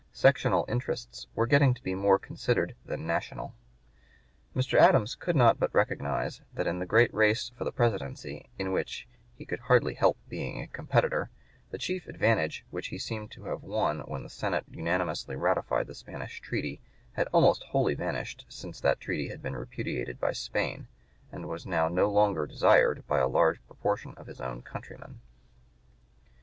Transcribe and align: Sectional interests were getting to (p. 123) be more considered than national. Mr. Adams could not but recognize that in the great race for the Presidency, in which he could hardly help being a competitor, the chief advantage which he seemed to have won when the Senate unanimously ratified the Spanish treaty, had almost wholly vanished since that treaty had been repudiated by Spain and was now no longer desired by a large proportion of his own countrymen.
Sectional 0.13 0.65
interests 0.67 1.27
were 1.35 1.45
getting 1.45 1.75
to 1.75 1.81
(p. 1.83 1.91
123) 1.91 1.91
be 1.91 2.07
more 2.07 2.17
considered 2.17 2.75
than 2.85 3.05
national. 3.05 3.53
Mr. 4.55 4.79
Adams 4.79 5.13
could 5.13 5.35
not 5.35 5.59
but 5.59 5.71
recognize 5.75 6.41
that 6.55 6.65
in 6.65 6.79
the 6.79 6.87
great 6.87 7.13
race 7.13 7.51
for 7.55 7.65
the 7.65 7.71
Presidency, 7.71 8.49
in 8.57 8.71
which 8.71 9.07
he 9.35 9.45
could 9.45 9.59
hardly 9.59 9.93
help 9.93 10.17
being 10.27 10.59
a 10.59 10.65
competitor, 10.67 11.29
the 11.69 11.77
chief 11.77 12.07
advantage 12.07 12.65
which 12.71 12.87
he 12.87 12.97
seemed 12.97 13.29
to 13.29 13.43
have 13.43 13.61
won 13.61 13.99
when 14.07 14.23
the 14.23 14.29
Senate 14.31 14.65
unanimously 14.71 15.35
ratified 15.35 15.85
the 15.85 15.93
Spanish 15.93 16.39
treaty, 16.41 16.81
had 17.13 17.27
almost 17.27 17.63
wholly 17.65 17.93
vanished 17.93 18.43
since 18.49 18.81
that 18.81 18.99
treaty 18.99 19.27
had 19.27 19.43
been 19.43 19.55
repudiated 19.55 20.19
by 20.19 20.31
Spain 20.31 20.87
and 21.31 21.47
was 21.47 21.67
now 21.67 21.87
no 21.87 22.09
longer 22.09 22.47
desired 22.47 23.05
by 23.05 23.19
a 23.19 23.27
large 23.27 23.63
proportion 23.67 24.15
of 24.17 24.25
his 24.25 24.41
own 24.41 24.63
countrymen. 24.63 25.21